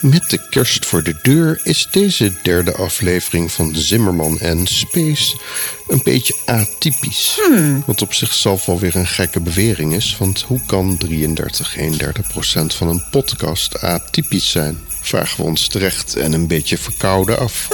[0.00, 5.36] Met de kerst voor de deur is deze derde aflevering van Zimmerman en Space
[5.88, 7.40] een beetje atypisch.
[7.86, 12.74] Wat op zichzelf wel weer een gekke bewering is, want hoe kan 33, 31 procent
[12.74, 14.78] van een podcast atypisch zijn?
[15.00, 17.68] Vragen we ons terecht en een beetje verkouden af.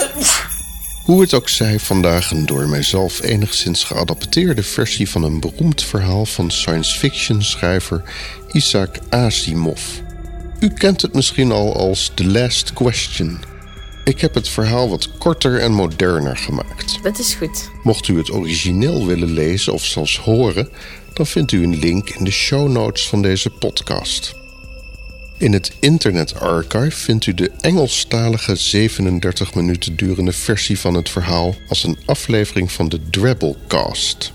[1.04, 6.26] Hoe het ook zij, vandaag een door mijzelf enigszins geadapteerde versie van een beroemd verhaal
[6.26, 8.02] van science fiction schrijver
[8.52, 9.80] Isaac Asimov.
[10.60, 13.38] U kent het misschien al als The Last Question.
[14.04, 16.98] Ik heb het verhaal wat korter en moderner gemaakt.
[17.02, 17.70] Dat is goed.
[17.82, 20.68] Mocht u het origineel willen lezen of zelfs horen,
[21.12, 24.34] dan vindt u een link in de show notes van deze podcast.
[25.38, 31.54] In het Internet Archive vindt u de Engelstalige 37 minuten durende versie van het verhaal
[31.68, 34.32] als een aflevering van de Drabblecast.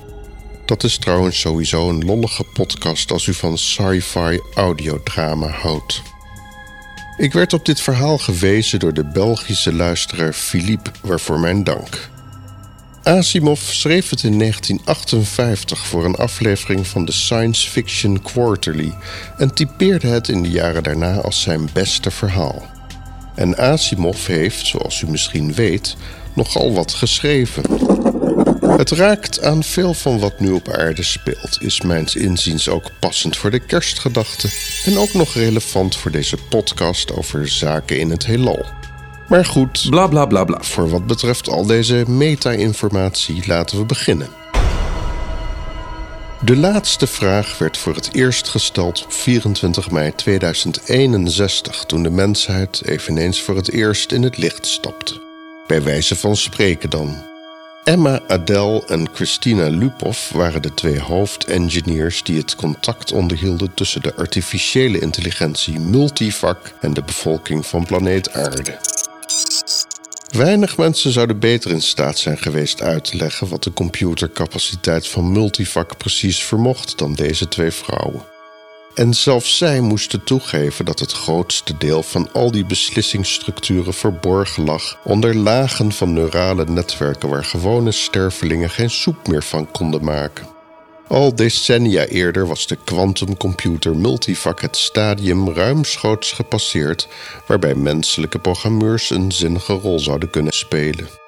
[0.66, 6.02] Dat is trouwens sowieso een lollige podcast als u van sci-fi audiodrama houdt.
[7.18, 12.10] Ik werd op dit verhaal gewezen door de Belgische luisteraar Philippe, waarvoor mijn dank.
[13.04, 18.94] Asimov schreef het in 1958 voor een aflevering van de Science Fiction Quarterly
[19.38, 22.66] en typeerde het in de jaren daarna als zijn beste verhaal.
[23.36, 25.96] En Asimov heeft, zoals u misschien weet,
[26.34, 27.64] nogal wat geschreven.
[28.68, 33.38] Het raakt aan veel van wat nu op aarde speelt, is mijns inziens ook passend
[33.38, 34.50] voor de kerstgedachte
[34.86, 38.66] en ook nog relevant voor deze podcast over zaken in het heelal.
[39.28, 40.62] Maar goed, Bla bla bla bla.
[40.62, 44.30] voor wat betreft al deze meta-informatie laten we beginnen.
[46.42, 52.82] De laatste vraag werd voor het eerst gesteld op 24 mei 2061, toen de mensheid
[52.86, 55.22] eveneens voor het eerst in het licht stapte.
[55.68, 57.35] Bij wijze van spreken dan.
[57.86, 64.16] Emma Adele en Christina Lupov waren de twee hoofdengineers die het contact onderhielden tussen de
[64.16, 68.78] artificiële intelligentie Multivac en de bevolking van planeet Aarde.
[70.30, 75.32] Weinig mensen zouden beter in staat zijn geweest uit te leggen wat de computercapaciteit van
[75.32, 78.35] Multivac precies vermocht dan deze twee vrouwen.
[78.96, 84.98] En zelfs zij moesten toegeven dat het grootste deel van al die beslissingsstructuren verborgen lag
[85.04, 90.48] onder lagen van neurale netwerken waar gewone stervelingen geen soep meer van konden maken.
[91.08, 97.08] Al decennia eerder was de quantumcomputer Multivac het stadium ruimschoots gepasseerd
[97.48, 101.25] waarbij menselijke programmeurs een zinnige rol zouden kunnen spelen.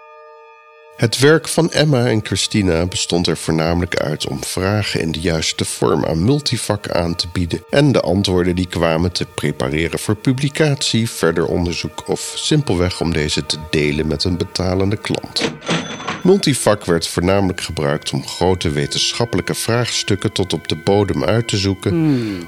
[0.97, 5.65] Het werk van Emma en Christina bestond er voornamelijk uit om vragen in de juiste
[5.65, 11.09] vorm aan Multivac aan te bieden en de antwoorden die kwamen te prepareren voor publicatie,
[11.09, 15.51] verder onderzoek of simpelweg om deze te delen met een betalende klant.
[16.23, 21.93] Multivac werd voornamelijk gebruikt om grote wetenschappelijke vraagstukken tot op de bodem uit te zoeken,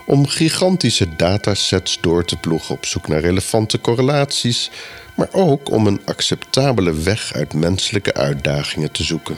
[0.06, 4.72] om gigantische datasets door te ploegen op zoek naar relevante correlaties,
[5.20, 9.38] maar ook om een acceptabele weg uit menselijke uitdagingen te zoeken.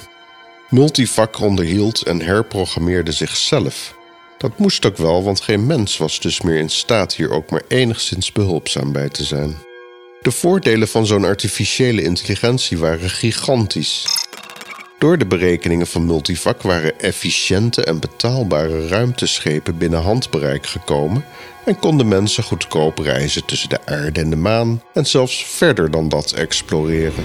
[0.70, 3.96] Multivac onderhield en herprogrammeerde zichzelf.
[4.38, 7.62] Dat moest ook wel, want geen mens was dus meer in staat hier ook maar
[7.68, 9.56] enigszins behulpzaam bij te zijn.
[10.22, 14.06] De voordelen van zo'n artificiële intelligentie waren gigantisch.
[15.00, 21.26] Door de berekeningen van Multivac waren efficiënte en betaalbare ruimteschepen binnen handbereik gekomen
[21.66, 26.10] en konden mensen goedkoop reizen tussen de aarde en de maan en zelfs verder dan
[26.10, 27.24] dat exploreren.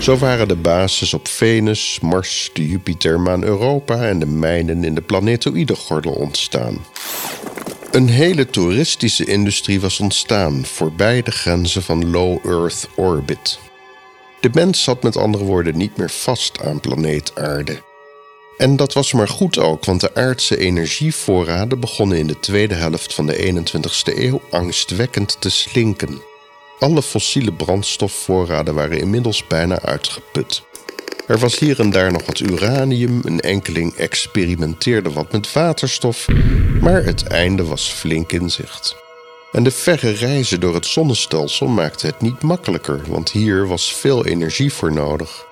[0.00, 5.00] Zo waren de bases op Venus, Mars, de Jupitermaan Europa en de mijnen in de
[5.00, 6.78] planetoïdegordel ontstaan.
[7.90, 13.58] Een hele toeristische industrie was ontstaan voorbij de grenzen van low Earth orbit.
[14.40, 17.85] De mens zat met andere woorden niet meer vast aan planeet Aarde.
[18.56, 23.14] En dat was maar goed ook, want de aardse energievoorraden begonnen in de tweede helft
[23.14, 26.20] van de 21ste eeuw angstwekkend te slinken.
[26.78, 30.62] Alle fossiele brandstofvoorraden waren inmiddels bijna uitgeput.
[31.26, 36.26] Er was hier en daar nog wat uranium, een enkeling experimenteerde wat met waterstof,
[36.80, 38.96] maar het einde was flink in zicht.
[39.52, 44.26] En de verre reizen door het zonnestelsel maakte het niet makkelijker, want hier was veel
[44.26, 45.46] energie voor nodig.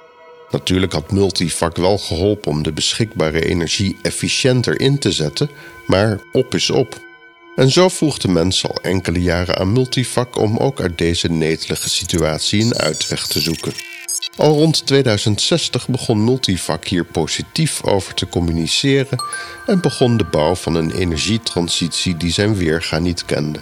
[0.55, 5.51] Natuurlijk had Multivac wel geholpen om de beschikbare energie efficiënter in te zetten,
[5.87, 7.01] maar op is op.
[7.57, 11.91] En zo vroeg de mens al enkele jaren aan Multivac om ook uit deze netelige
[11.91, 13.73] situatie een uitweg te zoeken.
[14.37, 19.19] Al rond 2060 begon Multivac hier positief over te communiceren
[19.67, 23.61] en begon de bouw van een energietransitie die zijn weerga niet kende.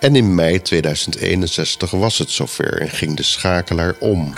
[0.00, 4.34] En in mei 2061 was het zover en ging de schakelaar om.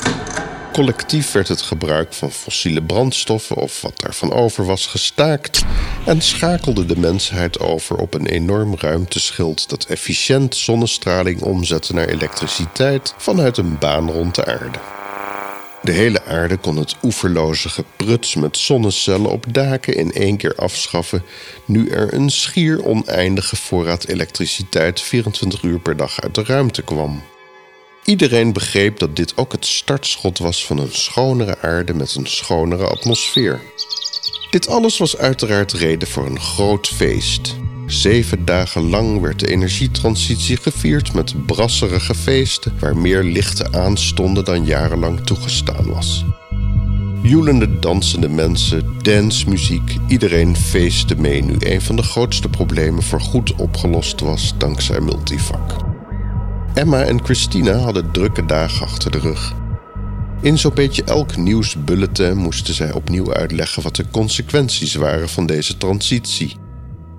[0.77, 5.65] Collectief werd het gebruik van fossiele brandstoffen of wat daarvan over was gestaakt
[6.07, 13.15] en schakelde de mensheid over op een enorm ruimteschild dat efficiënt zonnestraling omzette naar elektriciteit
[13.17, 14.79] vanuit een baan rond de aarde.
[15.83, 21.23] De hele aarde kon het oeverloze gepruts met zonnecellen op daken in één keer afschaffen,
[21.65, 27.23] nu er een schier oneindige voorraad elektriciteit 24 uur per dag uit de ruimte kwam.
[28.07, 32.87] Iedereen begreep dat dit ook het startschot was van een schonere aarde met een schonere
[32.87, 33.61] atmosfeer.
[34.51, 37.57] Dit alles was uiteraard reden voor een groot feest.
[37.87, 44.65] Zeven dagen lang werd de energietransitie gevierd met brasserige feesten waar meer lichten aanstonden dan
[44.65, 46.25] jarenlang toegestaan was.
[47.23, 53.55] Joelende dansende mensen, dancemuziek, iedereen feestte mee nu een van de grootste problemen voor goed
[53.55, 55.86] opgelost was dankzij multivac.
[56.77, 59.55] Emma en Christina hadden drukke dagen achter de rug.
[60.41, 65.77] In zo'n beetje elk nieuwsbulletin moesten zij opnieuw uitleggen wat de consequenties waren van deze
[65.77, 66.57] transitie.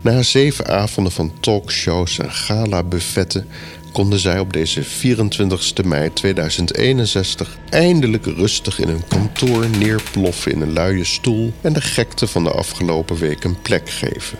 [0.02, 3.48] Na zeven avonden van talkshows en gala-buffetten
[3.92, 10.74] konden zij op deze 24 mei 2061 eindelijk rustig in hun kantoor neerploffen in een
[10.74, 14.38] luie stoel en de gekte van de afgelopen week een plek geven.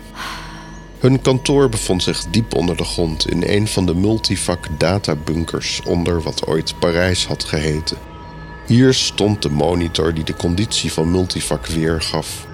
[0.98, 6.22] Hun kantoor bevond zich diep onder de grond in een van de multivac databunkers onder
[6.22, 7.96] wat ooit Parijs had geheten.
[8.66, 12.46] Hier stond de monitor die de conditie van multivac weergaf.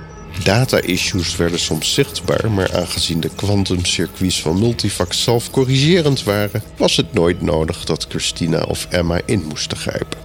[0.43, 7.13] Data-issues werden soms zichtbaar, maar aangezien de kwantumcircuits van multivac zelf corrigerend waren, was het
[7.13, 10.19] nooit nodig dat Christina of Emma in moesten grijpen.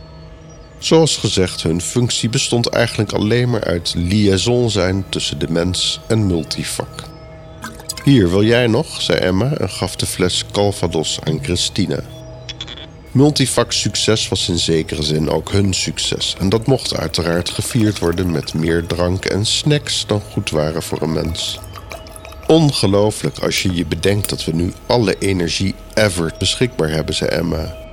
[0.78, 6.28] Zoals gezegd, hun functie bestond eigenlijk alleen maar uit liaison zijn tussen de mens en
[6.28, 7.08] multivac.
[8.10, 9.02] Hier, wil jij nog?
[9.02, 12.00] zei Emma en gaf de fles Calvados aan Christina.
[13.12, 16.36] Multivac succes was in zekere zin ook hun succes.
[16.40, 21.02] En dat mocht uiteraard gevierd worden met meer drank en snacks dan goed waren voor
[21.02, 21.60] een mens.
[22.48, 27.89] Ongelooflijk als je je bedenkt dat we nu alle energie ever beschikbaar hebben, zei Emma.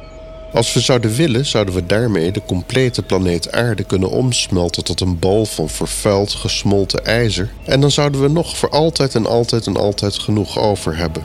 [0.53, 5.19] Als we zouden willen, zouden we daarmee de complete planeet Aarde kunnen omsmelten tot een
[5.19, 7.51] bal van vervuild, gesmolten ijzer.
[7.65, 11.25] En dan zouden we nog voor altijd en altijd en altijd genoeg over hebben.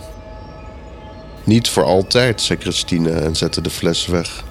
[1.44, 4.44] Niet voor altijd, zei Christine en zette de fles weg.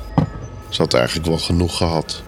[0.68, 2.22] Ze had eigenlijk wel genoeg gehad.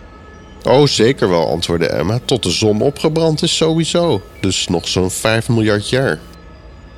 [0.63, 2.19] Oh, zeker wel, antwoordde Emma.
[2.25, 4.23] Tot de zon opgebrand is sowieso.
[4.41, 6.19] Dus nog zo'n 5 miljard jaar.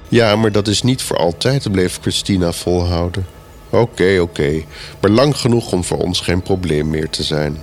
[0.08, 3.26] Ja, maar dat is niet voor altijd, bleef Christina volhouden.
[3.74, 4.64] Oké, oké,
[5.00, 7.56] maar lang genoeg om voor ons geen probleem meer te zijn.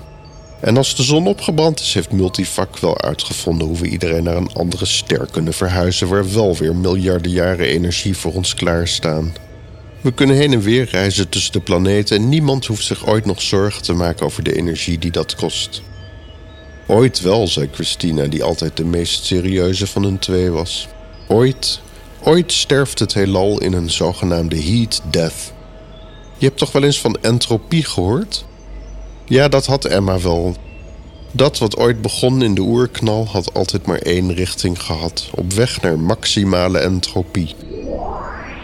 [0.60, 4.54] En als de zon opgebrand is, heeft Multivac wel uitgevonden hoe we iedereen naar een
[4.54, 9.34] andere ster kunnen verhuizen waar wel weer miljarden jaren energie voor ons klaarstaan.
[10.02, 13.42] We kunnen heen en weer reizen tussen de planeten en niemand hoeft zich ooit nog
[13.42, 15.82] zorgen te maken over de energie die dat kost.
[16.88, 20.88] Ooit wel, zei Christina, die altijd de meest serieuze van hun twee was.
[21.28, 21.82] Ooit,
[22.24, 25.54] ooit sterft het heelal in een zogenaamde heat death.
[26.42, 28.46] Je hebt toch wel eens van entropie gehoord?
[29.26, 30.56] Ja, dat had Emma wel.
[31.32, 35.82] Dat wat ooit begon in de oerknal had altijd maar één richting gehad, op weg
[35.82, 37.56] naar maximale entropie.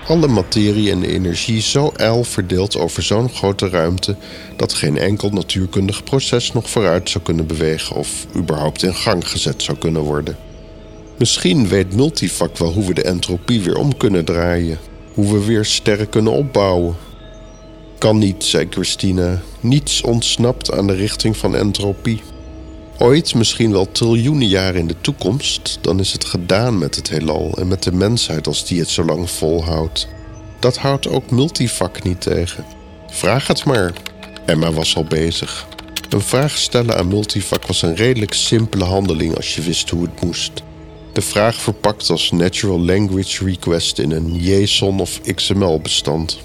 [0.08, 4.16] Alle materie en energie zo ijl verdeeld over zo'n grote ruimte
[4.56, 9.64] dat geen enkel natuurkundig proces nog vooruit zou kunnen bewegen of überhaupt in gang gezet
[9.64, 10.38] zou kunnen worden.
[11.18, 14.78] Misschien weet Multivac wel hoe we de entropie weer om kunnen draaien,
[15.14, 16.96] hoe we weer sterren kunnen opbouwen,
[17.98, 19.42] kan niet, zei Christina.
[19.60, 22.21] Niets ontsnapt aan de richting van entropie.
[22.98, 27.57] Ooit, misschien wel triljoenen jaren in de toekomst, dan is het gedaan met het heelal
[27.57, 30.07] en met de mensheid als die het zo lang volhoudt.
[30.60, 32.66] Dat houdt ook multivac niet tegen.
[33.07, 33.94] Vraag het maar.
[34.45, 35.68] Emma was al bezig.
[36.10, 40.21] Een vraag stellen aan multivac was een redelijk simpele handeling als je wist hoe het
[40.24, 40.64] moest.
[41.14, 46.40] De vraag verpakt als natural language request in een JSON of XML bestand.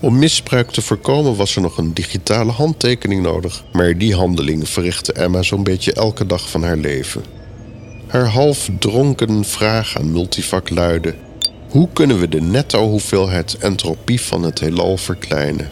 [0.00, 5.12] Om misbruik te voorkomen was er nog een digitale handtekening nodig, maar die handeling verrichtte
[5.12, 7.24] Emma zo'n beetje elke dag van haar leven.
[8.06, 11.14] Haar half dronken vraag aan Multivac luidde:
[11.68, 15.70] Hoe kunnen we de netto hoeveelheid entropie van het heelal verkleinen?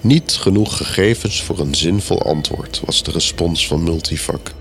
[0.00, 4.52] Niet genoeg gegevens voor een zinvol antwoord, was de respons van Multivac.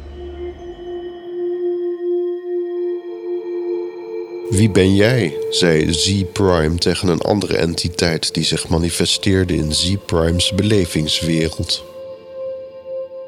[4.50, 5.38] Wie ben jij?
[5.50, 11.84] zei Z-Prime tegen een andere entiteit die zich manifesteerde in Z-Prime's belevingswereld.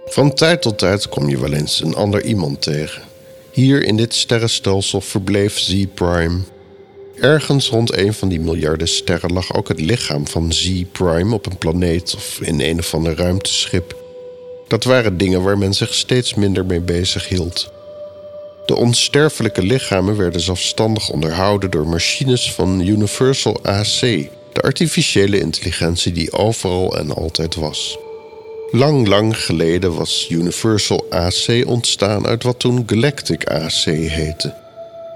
[0.06, 3.02] Van tijd tot tijd kom je wel eens een ander iemand tegen.
[3.52, 6.40] Hier in dit sterrenstelsel verbleef Z-Prime.
[7.20, 11.58] Ergens rond een van die miljarden sterren lag ook het lichaam van Z-Prime op een
[11.58, 13.96] planeet of in een of ander ruimteschip.
[14.68, 17.72] Dat waren dingen waar men zich steeds minder mee bezig hield.
[18.66, 24.00] De onsterfelijke lichamen werden zelfstandig onderhouden door machines van Universal AC,
[24.54, 27.98] de artificiële intelligentie die overal en altijd was.
[28.72, 34.54] Lang, lang geleden was Universal AC ontstaan uit wat toen Galactic AC heette.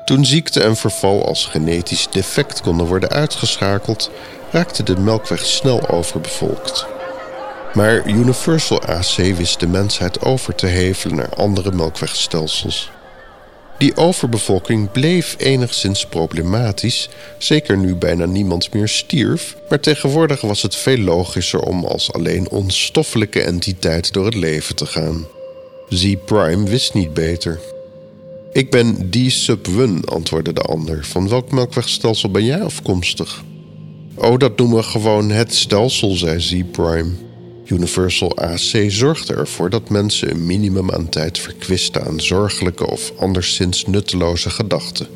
[0.06, 4.12] Toen ziekte en verval als genetisch defect konden worden uitgeschakeld,
[4.52, 6.86] raakte de Melkweg snel overbevolkt.
[7.74, 12.92] Maar Universal AC wist de mensheid over te hevelen naar andere melkwegstelsels.
[13.78, 20.76] Die overbevolking bleef enigszins problematisch, zeker nu bijna niemand meer stierf, maar tegenwoordig was het
[20.76, 25.26] veel logischer om als alleen onstoffelijke entiteit door het leven te gaan.
[25.90, 27.60] Z-Prime wist niet beter.
[28.52, 31.06] Ik ben sub-1, antwoordde de ander.
[31.06, 33.44] Van welk melkwegstelsel ben jij afkomstig?
[34.16, 37.25] Oh, dat noemen we gewoon het stelsel, zei Z-Prime.
[37.66, 43.86] Universal AC zorgde ervoor dat mensen een minimum aan tijd verkwisten aan zorgelijke of anderszins
[43.86, 45.08] nutteloze gedachten.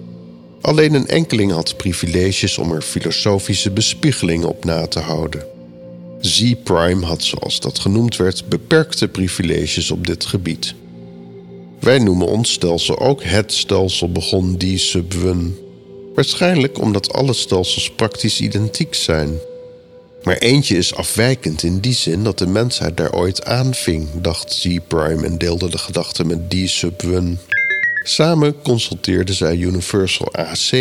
[0.62, 5.46] Alleen een enkeling had privileges om er filosofische bespiegeling op na te houden.
[6.20, 10.75] Z-Prime had, zoals dat genoemd werd, beperkte privileges op dit gebied.
[11.79, 15.13] Wij noemen ons stelsel ook het stelsel begon die sub
[16.15, 19.39] Waarschijnlijk omdat alle stelsels praktisch identiek zijn.
[20.24, 25.26] Maar eentje is afwijkend in die zin dat de mensheid daar ooit aanving, dacht Z-Prime
[25.26, 27.24] en deelde de gedachte met D-Sub-1.
[28.04, 30.72] Samen consulteerden zij Universal AC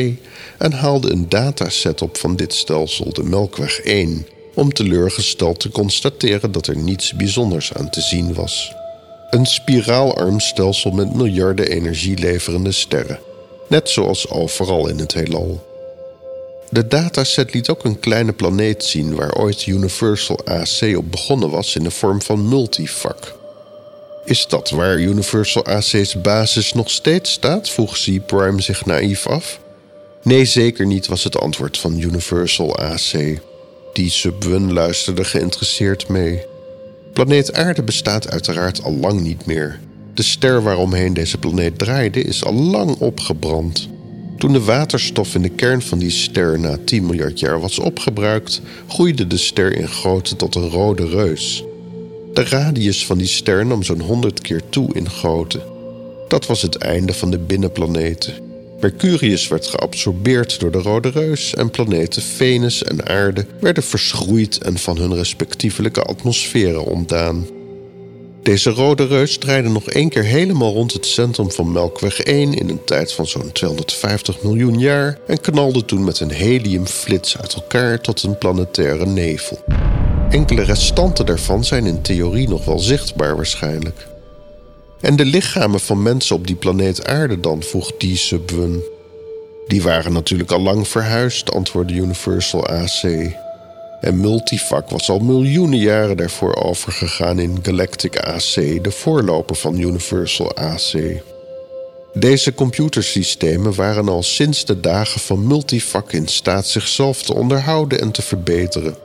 [0.59, 6.53] en haalden een dataset op van dit stelsel, de Melkweg 1, om teleurgesteld te constateren
[6.53, 8.73] dat er niets bijzonders aan te zien was.
[9.31, 13.19] Een spiraalarm stelsel met miljarden energieleverende sterren,
[13.69, 15.68] net zoals overal in het heelal.
[16.71, 21.77] De dataset liet ook een kleine planeet zien waar ooit Universal AC op begonnen was
[21.77, 23.37] in de vorm van multivac.
[24.25, 27.71] Is dat waar Universal AC's basis nog steeds staat?
[27.71, 29.61] vroeg Z-Prime zich naïef af.
[30.23, 33.41] Nee, zeker niet, was het antwoord van Universal AC.
[33.93, 36.45] Die Subwun luisterde geïnteresseerd mee.
[37.13, 39.81] Planeet Aarde bestaat uiteraard al lang niet meer.
[40.15, 43.89] De ster waaromheen deze planeet draaide is al lang opgebrand.
[44.39, 48.61] Toen de waterstof in de kern van die ster na 10 miljard jaar was opgebruikt,
[48.89, 51.65] groeide de ster in grootte tot een rode reus.
[52.33, 55.63] De radius van die ster nam zo'n 100 keer toe in grootte.
[56.29, 58.35] Dat was het einde van de binnenplaneten.
[58.81, 64.79] Mercurius werd geabsorbeerd door de rode reus en planeten Venus en Aarde werden verschroeid en
[64.79, 67.58] van hun respectievelijke atmosferen ontdaan.
[68.49, 72.69] Deze rode reus draaide nog één keer helemaal rond het centrum van Melkweg 1 in
[72.69, 78.01] een tijd van zo'n 250 miljoen jaar en knalde toen met een heliumflits uit elkaar
[78.01, 79.59] tot een planetaire nevel.
[80.31, 84.07] Enkele restanten daarvan zijn in theorie nog wel zichtbaar waarschijnlijk.
[85.01, 88.83] En de lichamen van mensen op die planeet Aarde dan, vroeg die Subwun.
[89.67, 93.03] Die waren natuurlijk al lang verhuisd, antwoordde Universal AC.
[94.01, 100.57] En Multivac was al miljoenen jaren daarvoor overgegaan in Galactic AC, de voorloper van Universal
[100.57, 101.23] AC.
[102.13, 108.11] Deze computersystemen waren al sinds de dagen van Multivac in staat zichzelf te onderhouden en
[108.11, 108.97] te verbeteren.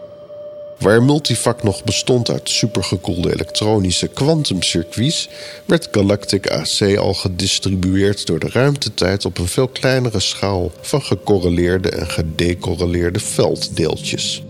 [0.80, 5.30] Waar Multivac nog bestond uit supergekoelde elektronische kwantumcircuits,
[5.66, 11.90] werd Galactic AC al gedistribueerd door de ruimtetijd op een veel kleinere schaal van gecorreleerde
[11.90, 14.44] en gedecorreleerde velddeeltjes.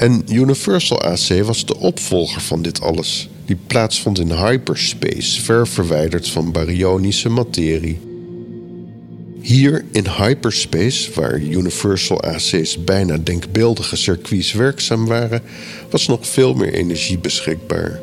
[0.00, 6.28] En Universal AC was de opvolger van dit alles, die plaatsvond in hyperspace, ver verwijderd
[6.28, 8.00] van baryonische materie.
[9.40, 15.42] Hier in hyperspace, waar Universal AC's bijna denkbeeldige circuits werkzaam waren,
[15.90, 18.00] was nog veel meer energie beschikbaar.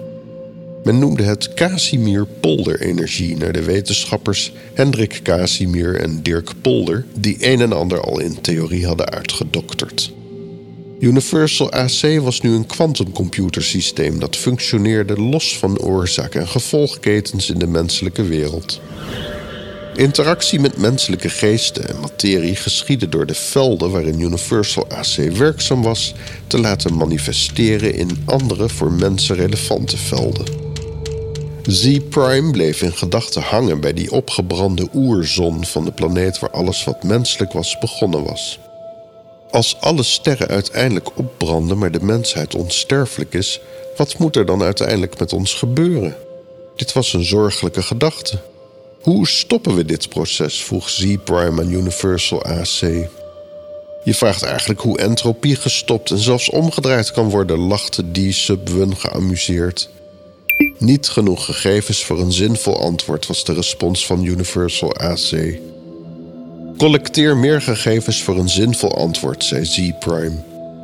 [0.84, 7.74] Men noemde het Casimir-Polder-energie naar de wetenschappers Hendrik Casimir en Dirk Polder, die een en
[7.74, 10.16] ander al in theorie hadden uitgedokterd.
[11.00, 17.68] Universal AC was nu een kwantumcomputersysteem dat functioneerde los van oorzaak- en gevolgketens in de
[17.68, 18.82] menselijke wereld.
[19.96, 26.14] Interactie met menselijke geesten en materie geschiedde door de velden waarin Universal AC werkzaam was
[26.48, 30.46] te laten manifesteren in andere voor mensen relevante velden.
[31.68, 37.04] Z-Prime bleef in gedachten hangen bij die opgebrande oerzon van de planeet waar alles wat
[37.04, 38.60] menselijk was begonnen was.
[39.58, 43.60] Als alle sterren uiteindelijk opbranden, maar de mensheid onsterfelijk is,
[43.96, 46.16] wat moet er dan uiteindelijk met ons gebeuren?
[46.76, 48.40] Dit was een zorgelijke gedachte.
[49.02, 50.64] Hoe stoppen we dit proces?
[50.64, 52.80] vroeg Z-Prime aan Universal AC.
[54.04, 59.90] Je vraagt eigenlijk hoe entropie gestopt en zelfs omgedraaid kan worden, lachte die Subwun geamuseerd.
[60.78, 65.58] Niet genoeg gegevens voor een zinvol antwoord was de respons van Universal AC.
[66.78, 70.36] Collecteer meer gegevens voor een zinvol antwoord, zei Z-Prime.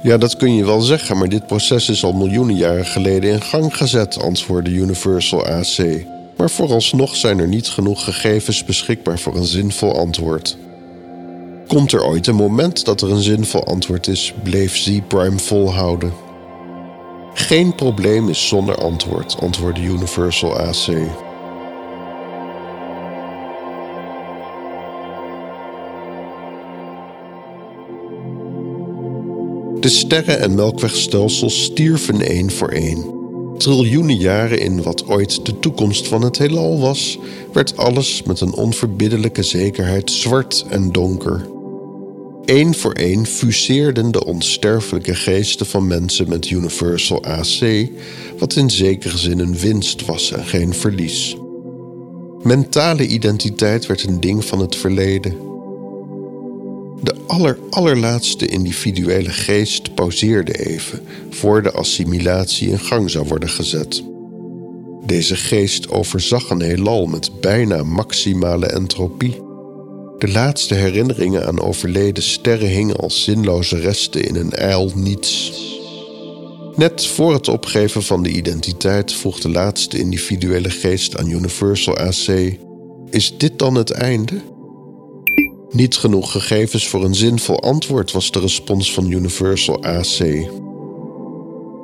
[0.02, 3.42] Ja, dat kun je wel zeggen, maar dit proces is al miljoenen jaren geleden in
[3.42, 6.06] gang gezet, antwoordde Universal AC.
[6.38, 10.58] Maar vooralsnog zijn er niet genoeg gegevens beschikbaar voor een zinvol antwoord.
[11.68, 16.14] Komt er ooit een moment dat er een zinvol antwoord is, bleef Z-Prime volhouden.
[17.34, 20.88] Geen probleem is zonder antwoord, antwoordde Universal AC.
[29.84, 33.06] De sterren- en melkwegstelsels stierven één voor één.
[33.58, 37.20] Triljoenen jaren in wat ooit de toekomst van het heelal was,
[37.54, 41.48] werd alles met een onverbiddelijke zekerheid zwart en donker.
[42.46, 47.90] Eén voor één fuseerden de onsterfelijke geesten van mensen met Universal AC,
[48.38, 51.36] wat in zekere zin een winst was en geen verlies.
[52.42, 55.53] Mentale identiteit werd een ding van het verleden.
[57.04, 64.04] De aller, allerlaatste individuele geest pauzeerde even voor de assimilatie in gang zou worden gezet.
[65.06, 69.42] Deze geest overzag een heelal met bijna maximale entropie.
[70.18, 75.54] De laatste herinneringen aan overleden sterren hingen als zinloze resten in een ijl niets.
[76.76, 82.58] Net voor het opgeven van de identiteit vroeg de laatste individuele geest aan Universal AC:
[83.10, 84.53] Is dit dan het einde?
[85.74, 90.48] Niet genoeg gegevens voor een zinvol antwoord was de respons van Universal AC.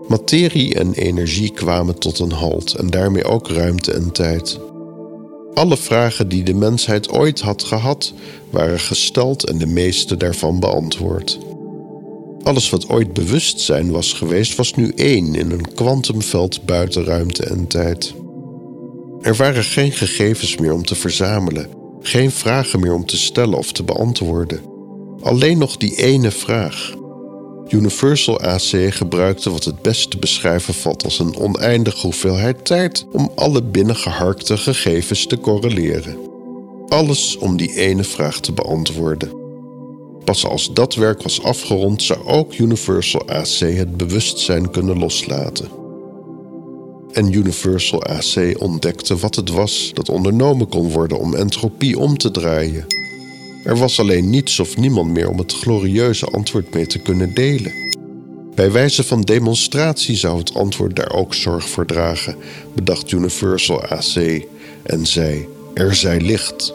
[0.07, 4.59] Materie en energie kwamen tot een halt en daarmee ook ruimte en tijd.
[5.53, 8.13] Alle vragen die de mensheid ooit had gehad,
[8.49, 11.39] waren gesteld en de meeste daarvan beantwoord.
[12.43, 17.67] Alles wat ooit bewustzijn was geweest, was nu één in een kwantumveld buiten ruimte en
[17.67, 18.13] tijd.
[19.21, 23.71] Er waren geen gegevens meer om te verzamelen, geen vragen meer om te stellen of
[23.71, 24.61] te beantwoorden.
[25.21, 26.93] Alleen nog die ene vraag.
[27.69, 33.31] Universal AC gebruikte wat het best te beschrijven valt als een oneindige hoeveelheid tijd om
[33.35, 36.17] alle binnengeharkte gegevens te correleren.
[36.87, 39.37] Alles om die ene vraag te beantwoorden.
[40.23, 45.78] Pas als dat werk was afgerond, zou ook Universal AC het bewustzijn kunnen loslaten.
[47.11, 52.31] En Universal AC ontdekte wat het was dat ondernomen kon worden om entropie om te
[52.31, 52.85] draaien.
[53.63, 57.73] Er was alleen niets of niemand meer om het glorieuze antwoord mee te kunnen delen.
[58.55, 62.35] Bij wijze van demonstratie zou het antwoord daar ook zorg voor dragen,
[62.75, 64.43] bedacht Universal AC
[64.83, 66.73] en zei: Er zij licht.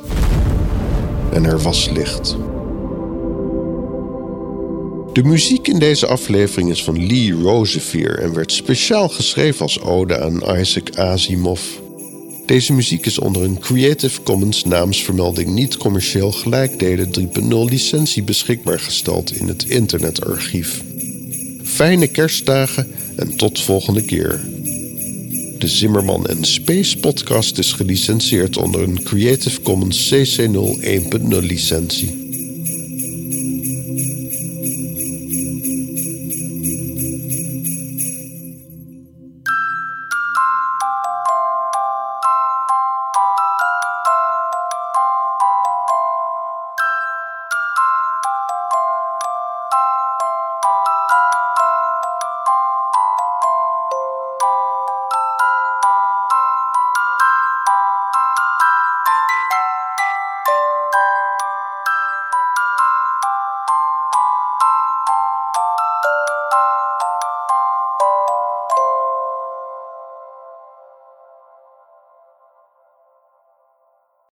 [1.32, 2.36] En er was licht.
[5.14, 10.20] De muziek in deze aflevering is van Lee Rosevier en werd speciaal geschreven als ode
[10.20, 11.60] aan Isaac Asimov.
[12.46, 19.32] Deze muziek is onder een Creative Commons naamsvermelding niet commercieel gelijkdelen 3.0 licentie beschikbaar gesteld
[19.32, 20.82] in het internetarchief.
[21.62, 24.40] Fijne kerstdagen en tot volgende keer.
[25.58, 32.23] De Zimmerman en Space podcast is gelicenseerd onder een Creative Commons CC0 1.0 licentie.